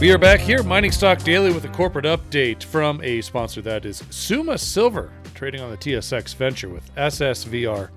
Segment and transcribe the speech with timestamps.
[0.00, 3.84] We are back here, Mining Stock Daily, with a corporate update from a sponsor that
[3.84, 7.90] is Summa Silver, trading on the TSX Venture with SSVR,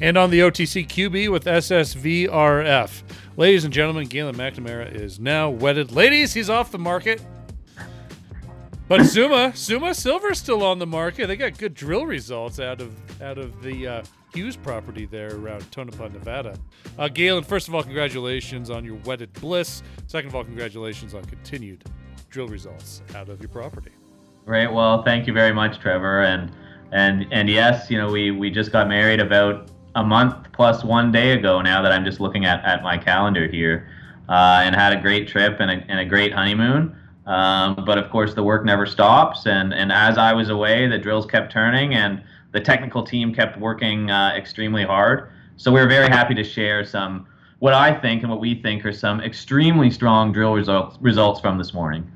[0.00, 3.02] and on the OTC QB with SSVRF.
[3.36, 5.90] Ladies and gentlemen, Galen McNamara is now wedded.
[5.90, 7.20] Ladies, he's off the market.
[8.86, 11.26] But Summa, Summa Silver's still on the market.
[11.26, 14.02] They got good drill results out of out of the uh,
[14.34, 16.56] Hughes property there around Tonopah, Nevada.
[16.98, 19.82] Uh, Galen, first of all, congratulations on your wedded bliss.
[20.06, 21.84] Second of all, congratulations on continued
[22.30, 23.90] drill results out of your property.
[24.44, 24.72] Great.
[24.72, 26.22] Well, thank you very much, Trevor.
[26.22, 26.52] And
[26.92, 31.10] and and yes, you know, we we just got married about a month plus one
[31.10, 33.88] day ago now that I'm just looking at, at my calendar here,
[34.28, 36.94] uh, and had a great trip and a, and a great honeymoon.
[37.26, 39.46] Um, but of course, the work never stops.
[39.46, 43.58] And, and as I was away, the drills kept turning and the technical team kept
[43.58, 45.30] working uh, extremely hard.
[45.56, 47.26] So we are very happy to share some,
[47.58, 51.58] what I think and what we think are some extremely strong drill results, results from
[51.58, 52.10] this morning.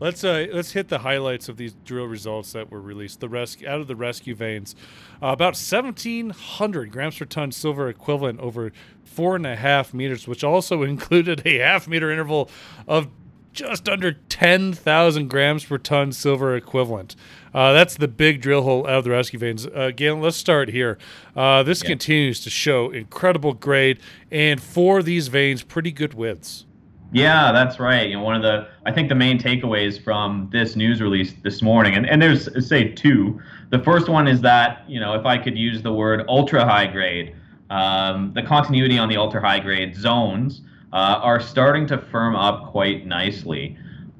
[0.00, 3.20] Let's uh, let's hit the highlights of these drill results that were released.
[3.20, 4.74] The rescue out of the rescue veins,
[5.22, 8.72] uh, about 1,700 grams per ton silver equivalent over
[9.04, 12.50] four and a half meters, which also included a half meter interval
[12.88, 13.08] of
[13.54, 17.16] just under 10,000 grams per ton silver equivalent.
[17.54, 19.66] Uh, that's the big drill hole out of the rescue veins.
[19.66, 20.98] Uh, Galen, let's start here.
[21.36, 21.88] Uh, this yeah.
[21.88, 26.66] continues to show incredible grade, and for these veins, pretty good widths.
[27.12, 28.08] Yeah, that's right.
[28.08, 31.62] You know, one of the I think the main takeaways from this news release this
[31.62, 33.40] morning, and, and there's say two.
[33.70, 36.88] The first one is that you know if I could use the word ultra high
[36.88, 37.36] grade,
[37.70, 40.62] um, the continuity on the ultra high grade zones
[40.94, 43.76] are starting to firm up quite nicely.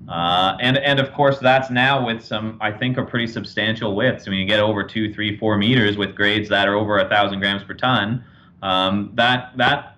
[0.08, 4.26] Uh, and and of course that's now with some I think are pretty substantial widths.
[4.26, 7.08] I mean you get over two, three, four meters with grades that are over a
[7.08, 8.22] thousand grams per ton.
[8.62, 9.96] Um, that that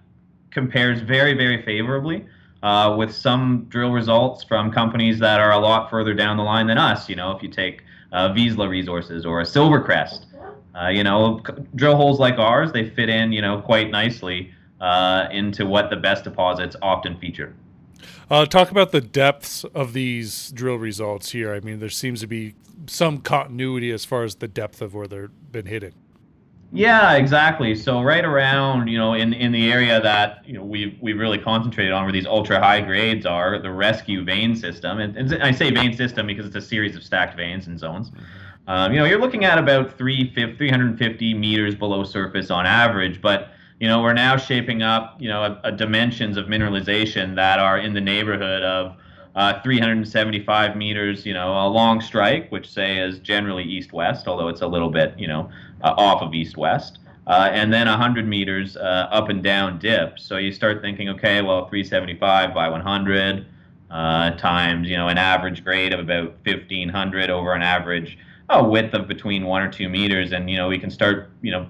[0.50, 2.25] compares very very favorably
[2.62, 6.69] uh, with some drill results from companies that are a lot further down the line
[6.69, 7.08] than us.
[7.08, 7.82] You know if you take
[8.12, 10.26] uh, Vizsla Resources or a Silvercrest,
[10.81, 11.41] uh, you know
[11.75, 15.97] drill holes like ours they fit in you know quite nicely uh, into what the
[15.97, 17.54] best deposits often feature.
[18.31, 21.54] Uh, talk about the depths of these drill results here.
[21.54, 22.54] I mean, there seems to be
[22.87, 25.94] some continuity as far as the depth of where they've been hitting.
[26.72, 27.75] Yeah, exactly.
[27.75, 31.38] So right around, you know, in, in the area that you know we we really
[31.38, 35.53] concentrated on, where these ultra high grades are, the rescue vein system, and, and I
[35.53, 38.10] say vein system because it's a series of stacked veins and zones.
[38.66, 43.87] Um, you know, you're looking at about 350 meters below surface on average, but you
[43.87, 47.92] know, we're now shaping up, you know, a, a dimensions of mineralization that are in
[47.92, 48.97] the neighborhood of
[49.34, 54.62] uh, 375 meters, you know, a long strike, which say is generally east-west, although it's
[54.62, 55.50] a little bit, you know,
[55.82, 60.19] uh, off of east-west, uh, and then 100 meters uh, up and down dip.
[60.19, 63.47] So you start thinking, okay, well, 375 by 100
[63.91, 68.94] uh, times, you know, an average grade of about 1500 over an average oh, width
[68.94, 71.69] of between one or two meters, and you know, we can start, you know,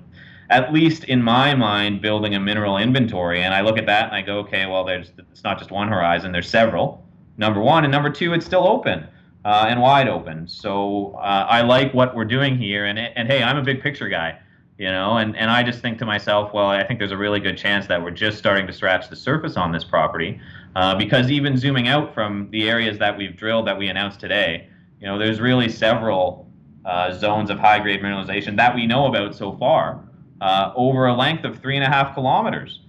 [0.51, 3.43] at least in my mind, building a mineral inventory.
[3.43, 5.89] And I look at that and I go, okay, well, there's it's not just one
[5.89, 7.05] horizon, there's several.
[7.39, 9.07] Number one, and number two, it's still open
[9.45, 10.49] uh, and wide open.
[10.49, 12.87] So uh, I like what we're doing here.
[12.87, 14.39] And and hey, I'm a big picture guy,
[14.79, 17.41] you know, and and I just think to myself, well, I think there's a really
[17.41, 20.41] good chance that we're just starting to scratch the surface on this property,
[20.77, 24.69] uh, because even zooming out from the areas that we've drilled that we announced today,
[25.01, 26.49] you know, there's really several
[26.85, 30.01] uh, zones of high grade mineralization that we know about so far
[30.41, 32.81] uh, over a length of three and a half kilometers.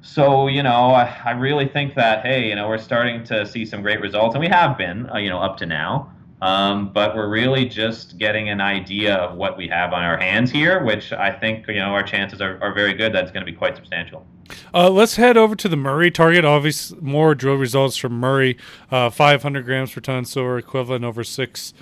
[0.00, 3.66] So, you know, I, I, really think that, hey, you know, we're starting to see
[3.66, 6.12] some great results, and we have been, uh, you know, up to now.
[6.40, 10.52] Um, but we're really just getting an idea of what we have on our hands
[10.52, 13.50] here, which I think, you know, our chances are, are very good That's going to
[13.50, 14.24] be quite substantial.
[14.72, 16.44] Uh, let's head over to the Murray target.
[16.44, 18.56] Obviously, more drill results from Murray.
[18.90, 21.74] Uh, 500 grams per ton silver equivalent over six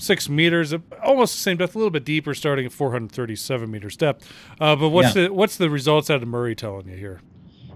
[0.00, 0.74] six meters,
[1.04, 4.30] almost the same depth, a little bit deeper, starting at 437 meters depth.
[4.60, 5.24] Uh, but what's yeah.
[5.24, 7.20] the what's the results out of Murray telling you here?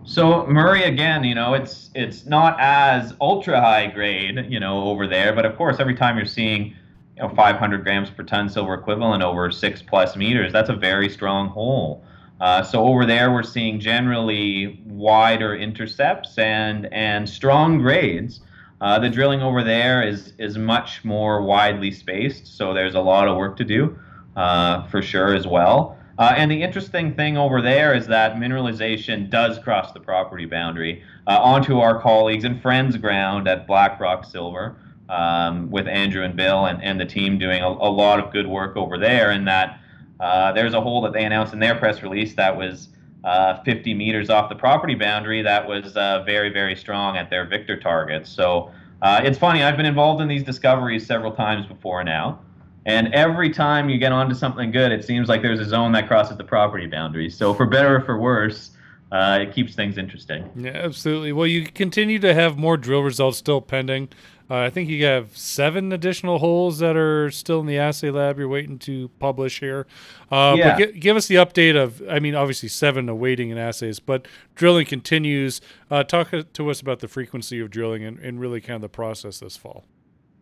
[0.04, 5.06] So Murray again, you know, it's it's not as ultra high grade, you know, over
[5.06, 6.74] there, but of course, every time you're seeing,
[7.16, 11.08] you know, 500 grams per ton silver equivalent over six plus meters, that's a very
[11.08, 12.04] strong hole.
[12.40, 18.40] Uh, so over there, we're seeing generally wider intercepts and and strong grades.
[18.80, 23.28] Uh, the drilling over there is is much more widely spaced, so there's a lot
[23.28, 23.98] of work to do
[24.36, 25.96] uh, for sure as well.
[26.18, 31.02] Uh, and the interesting thing over there is that mineralization does cross the property boundary
[31.26, 34.76] uh, onto our colleagues and friends' ground at Blackrock Silver,
[35.08, 38.46] um, with Andrew and Bill and, and the team doing a, a lot of good
[38.46, 39.30] work over there.
[39.30, 39.80] And that
[40.20, 42.88] uh, there's a hole that they announced in their press release that was
[43.24, 47.46] uh, 50 meters off the property boundary that was uh, very, very strong at their
[47.46, 48.30] Victor targets.
[48.30, 48.70] So,
[49.02, 49.62] Uh, it's funny.
[49.62, 52.38] I've been involved in these discoveries several times before now,
[52.86, 56.06] and every time you get onto something good, it seems like there's a zone that
[56.06, 57.28] crosses the property boundary.
[57.28, 58.70] So for better or for worse,
[59.12, 60.48] uh, it keeps things interesting.
[60.56, 61.32] Yeah, absolutely.
[61.32, 64.08] Well, you continue to have more drill results still pending.
[64.50, 68.38] Uh, I think you have seven additional holes that are still in the assay lab.
[68.38, 69.86] You're waiting to publish here.
[70.30, 70.76] Uh, yeah.
[70.76, 74.28] But g- give us the update of, I mean, obviously seven awaiting in assays, but
[74.54, 75.62] drilling continues.
[75.90, 78.88] Uh, talk to us about the frequency of drilling and, and really kind of the
[78.90, 79.84] process this fall.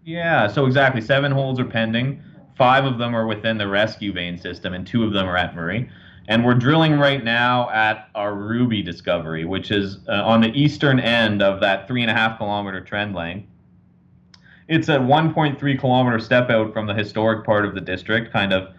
[0.05, 1.01] Yeah, so exactly.
[1.01, 2.21] Seven holes are pending.
[2.57, 5.55] Five of them are within the rescue vein system, and two of them are at
[5.55, 5.89] Murray.
[6.27, 10.99] And we're drilling right now at our Ruby discovery, which is uh, on the eastern
[10.99, 13.47] end of that three and a half kilometer trend lane
[14.69, 18.75] it's a 1.3 kilometer step out from the historic part of the district, kind of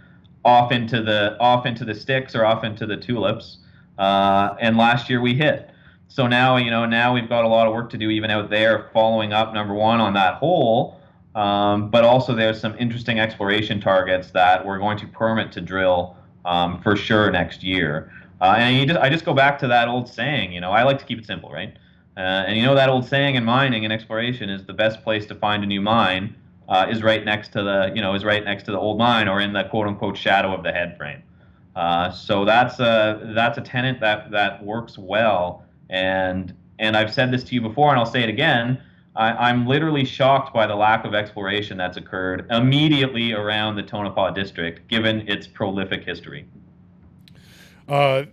[0.46, 3.58] off into the off into the sticks or off into the tulips.
[3.98, 5.70] Uh, and last year we hit.
[6.08, 8.50] So now you know now we've got a lot of work to do even out
[8.50, 11.00] there, following up number one on that hole.
[11.36, 16.16] Um, but also there's some interesting exploration targets that we're going to permit to drill
[16.46, 18.12] um, for sure next year.
[18.40, 21.00] Uh, and just, I just go back to that old saying, you know, I like
[21.00, 21.76] to keep it simple, right?
[22.16, 25.26] Uh, and you know that old saying in mining and exploration is the best place
[25.26, 26.36] to find a new mine
[26.70, 29.28] uh, is right next to the you know is right next to the old mine
[29.28, 31.22] or in the quote unquote shadow of the head frame.
[31.76, 35.66] Uh, so that's a that's a tenant that that works well.
[35.90, 38.82] And and I've said this to you before, and I'll say it again.
[39.16, 44.32] I, am literally shocked by the lack of exploration that's occurred immediately around the Tonopah
[44.32, 46.48] district, given its prolific history.
[47.88, 48.24] Uh,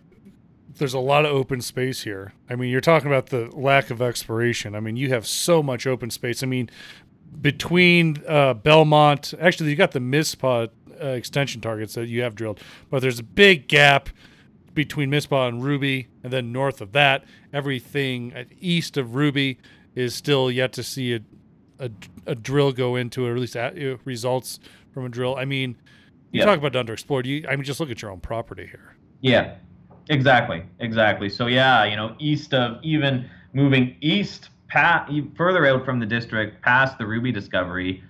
[0.81, 2.33] there's a lot of open space here.
[2.49, 4.75] I mean, you're talking about the lack of exploration.
[4.75, 6.43] I mean, you have so much open space.
[6.43, 6.69] I mean,
[7.41, 10.67] between uh, Belmont, actually, you got the Mizpah
[11.01, 12.61] uh, extension targets that you have drilled,
[12.91, 14.09] but there's a big gap
[14.75, 19.59] between Mizpah and Ruby, and then north of that, everything east of Ruby
[19.95, 21.21] is still yet to see a
[21.81, 21.91] a,
[22.27, 24.61] a drill go into it, or at least at, uh, results
[24.93, 25.37] from a drill.
[25.37, 25.77] I mean,
[26.31, 27.25] you talk about underexplored.
[27.25, 28.97] You, I mean, just look at your own property here.
[29.21, 29.55] Yeah,
[30.11, 31.29] Exactly, exactly.
[31.31, 36.61] So yeah, you know, east of even moving east, past, further out from the district,
[36.63, 38.03] past the Ruby discovery,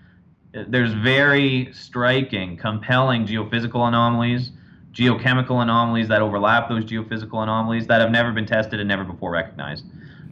[0.52, 4.50] there's very striking, compelling geophysical anomalies,
[4.92, 9.30] geochemical anomalies that overlap those geophysical anomalies that have never been tested and never before
[9.30, 9.84] recognized.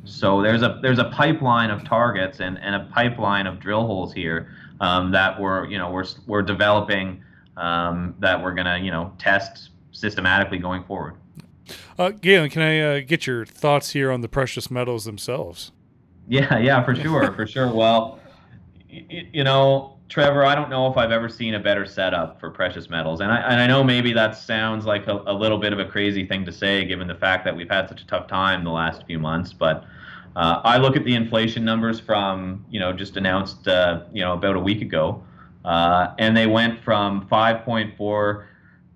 [0.05, 4.15] So there's a there's a pipeline of targets and, and a pipeline of drill holes
[4.15, 4.49] here
[4.81, 7.23] um, that we're you know we're we're developing
[7.59, 11.15] um, that we're gonna you know test systematically going forward.
[11.99, 15.73] Uh, Galen, can I uh, get your thoughts here on the precious metals themselves?
[16.29, 17.73] Yeah, yeah, for sure, for sure.
[17.73, 18.21] Well,
[18.91, 22.51] y- you know, Trevor, I don't know if I've ever seen a better setup for
[22.51, 25.73] precious metals, and I and I know maybe that sounds like a, a little bit
[25.73, 28.27] of a crazy thing to say, given the fact that we've had such a tough
[28.29, 29.85] time the last few months, but.
[30.37, 34.35] Uh, I look at the inflation numbers from you know just announced uh, you know
[34.35, 35.25] about a week ago,
[35.65, 38.45] uh, and they went from 5.4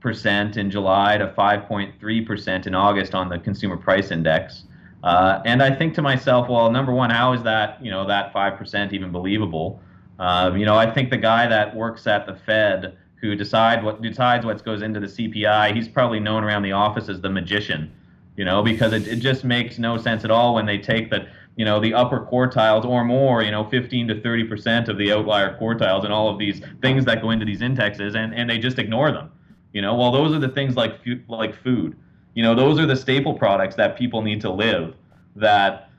[0.03, 4.65] percent in July to 5.3 percent in August on the consumer price index.
[5.03, 8.33] Uh, and I think to myself, well, number one, how is that you know that
[8.33, 9.81] five percent even believable?
[10.19, 14.03] Um, you know, I think the guy that works at the Fed who decide what
[14.03, 17.93] decides what goes into the CPI, he's probably known around the office as the magician.
[18.37, 21.29] You know, because it, it just makes no sense at all when they take that
[21.57, 25.13] you know the upper quartiles or more you know 15 to 30 percent of the
[25.13, 28.59] outlier quartiles and all of these things that go into these indexes and, and they
[28.59, 29.31] just ignore them
[29.73, 31.97] you know, well, those are the things like like food.
[32.35, 34.95] You know, those are the staple products that people need to live.
[35.37, 35.91] That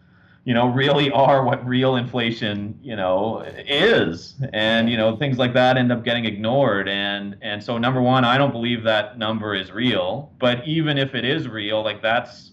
[0.46, 4.36] you know really are what real inflation you know is.
[4.54, 6.88] And you know things like that end up getting ignored.
[6.88, 10.32] And and so number one i don't believe that number is real.
[10.40, 12.52] But even if it is real like that's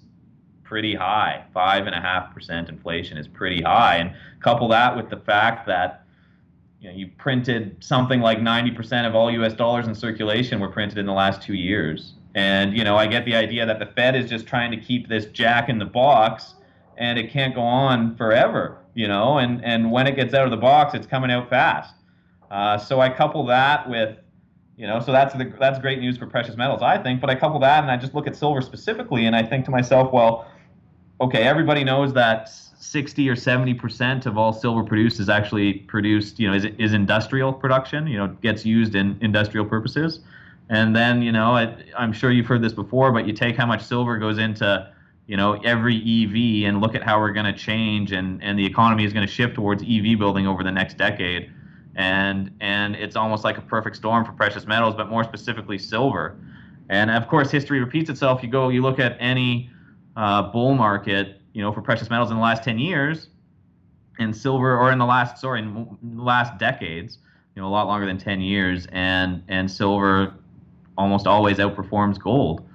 [0.71, 1.45] pretty high.
[1.53, 3.97] Five and a half percent inflation is pretty high.
[3.97, 6.05] And couple that with the fact that
[6.81, 9.53] you know, printed something like 90% of all U.S.
[9.53, 12.15] dollars in circulation were printed in the last two years.
[12.35, 15.09] And you know, I get the idea that the Fed is just trying to keep
[15.09, 16.55] this jack in the box,
[16.97, 18.79] and it can't go on forever.
[18.95, 21.95] You know, and and when it gets out of the box, it's coming out fast.
[22.51, 24.19] Uh, so I couple that with,
[24.77, 27.21] you know, so that's the, that's great news for precious metals, I think.
[27.21, 29.71] But I couple that, and I just look at silver specifically, and I think to
[29.71, 30.51] myself, well,
[31.21, 36.41] okay, everybody knows that 60 or 70 percent of all silver produced is actually produced,
[36.41, 40.21] you know, is, is industrial production, you know, gets used in industrial purposes.
[40.71, 43.67] And then, you know, I, I'm sure you've heard this before, but you take how
[43.67, 44.91] much silver goes into,
[45.27, 48.65] you know, every EV and look at how we're going to change and, and the
[48.65, 51.53] economy is going to shift towards EV building over the next decade.
[51.97, 56.37] And, and it's almost like a perfect storm for precious metals, but more specifically silver.
[56.89, 58.43] And of course, history repeats itself.
[58.43, 59.71] You go, you look at any
[60.17, 63.29] uh, bull market, you know, for precious metals in the last 10 years,
[64.19, 67.19] and silver, or in the last sorry, in the last decades,
[67.55, 70.35] you know, a lot longer than 10 years, and and silver
[70.97, 72.67] almost always outperforms gold.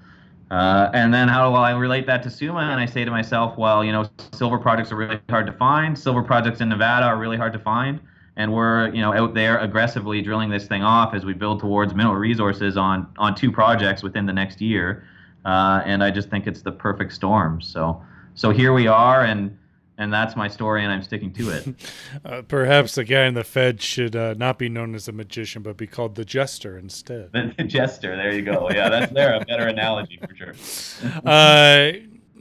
[0.51, 2.59] Uh, and then how do I relate that to Summa?
[2.59, 5.97] And I say to myself, well, you know, silver projects are really hard to find.
[5.97, 7.99] Silver projects in Nevada are really hard to find.
[8.37, 11.95] And we're, you know, out there aggressively drilling this thing off as we build towards
[11.95, 15.07] mineral resources on on two projects within the next year.
[15.45, 17.61] Uh, and I just think it's the perfect storm.
[17.61, 18.03] So,
[18.35, 19.57] so here we are, and
[19.97, 21.91] and that's my story, and I'm sticking to it.
[22.25, 25.61] uh, perhaps the guy in the Fed should uh, not be known as a magician,
[25.61, 27.31] but be called the jester instead.
[27.31, 28.15] The, jester.
[28.15, 28.69] There you go.
[28.69, 31.21] Yeah, that's there a better analogy for sure.
[31.25, 31.91] uh,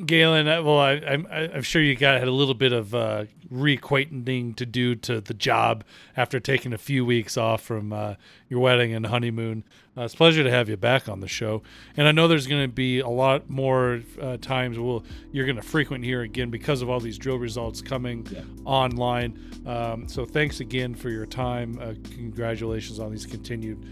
[0.04, 2.94] Galen, uh, well, I, am I'm, I'm sure you got had a little bit of
[2.94, 3.24] uh,
[3.54, 5.84] reacquainting to do to the job
[6.16, 8.14] after taking a few weeks off from uh,
[8.48, 9.64] your wedding and honeymoon.
[9.96, 11.62] Uh, it's a pleasure to have you back on the show,
[11.96, 15.56] and I know there's going to be a lot more uh, times we'll you're going
[15.56, 18.42] to frequent here again because of all these drill results coming yeah.
[18.64, 19.38] online.
[19.66, 21.78] Um, so thanks again for your time.
[21.80, 23.86] Uh, congratulations on these continued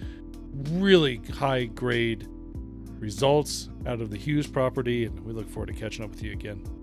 [0.72, 2.26] really high grade
[2.98, 6.32] results out of the Hughes property, and we look forward to catching up with you
[6.32, 6.81] again.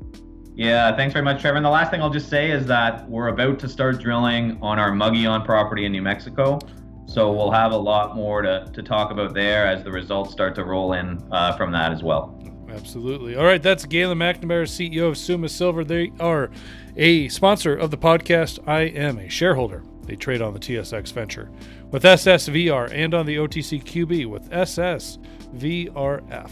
[0.59, 1.55] Yeah, thanks very much, Trevor.
[1.55, 4.77] And the last thing I'll just say is that we're about to start drilling on
[4.77, 6.59] our Mogollon property in New Mexico.
[7.05, 10.55] So we'll have a lot more to, to talk about there as the results start
[10.55, 12.37] to roll in uh, from that as well.
[12.69, 13.37] Absolutely.
[13.37, 15.85] All right, that's Galen McNamara, CEO of Summa Silver.
[15.85, 16.51] They are
[16.97, 18.59] a sponsor of the podcast.
[18.67, 19.85] I am a shareholder.
[20.07, 21.49] They trade on the TSX Venture
[21.89, 26.51] with SSVR and on the OTCQB with SSVRF.